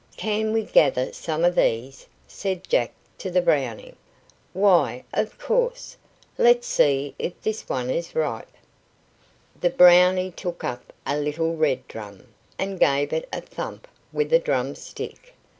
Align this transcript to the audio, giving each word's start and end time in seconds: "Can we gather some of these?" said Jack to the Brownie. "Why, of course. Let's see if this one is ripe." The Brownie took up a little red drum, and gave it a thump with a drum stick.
"Can 0.17 0.51
we 0.51 0.63
gather 0.63 1.13
some 1.13 1.45
of 1.45 1.53
these?" 1.53 2.07
said 2.27 2.67
Jack 2.67 2.91
to 3.19 3.29
the 3.29 3.39
Brownie. 3.39 3.93
"Why, 4.51 5.03
of 5.13 5.37
course. 5.37 5.95
Let's 6.39 6.65
see 6.65 7.13
if 7.19 7.39
this 7.43 7.69
one 7.69 7.91
is 7.91 8.15
ripe." 8.15 8.49
The 9.59 9.69
Brownie 9.69 10.31
took 10.31 10.63
up 10.63 10.91
a 11.05 11.19
little 11.19 11.55
red 11.55 11.87
drum, 11.87 12.25
and 12.57 12.79
gave 12.79 13.13
it 13.13 13.29
a 13.31 13.41
thump 13.41 13.87
with 14.11 14.33
a 14.33 14.39
drum 14.39 14.73
stick. 14.73 15.35